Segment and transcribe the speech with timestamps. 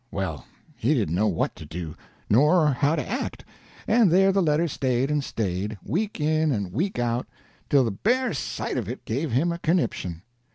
[0.09, 0.45] Well,
[0.77, 1.95] he didn't know what to do,
[2.27, 3.45] nor how to act,
[3.87, 7.27] and there the letter stayed and stayed, week in and week out,
[7.69, 10.23] till the bare sight of it gave him a conniption.